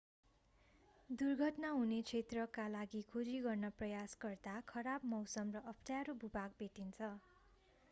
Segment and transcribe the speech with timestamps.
[1.09, 7.15] दुर्घटना हुने क्षेत्रका लागि खोजी गर्न प्रयास गर्दा खराब मौसम र अप्ठ्यारो भू-भाग भेटिन्छ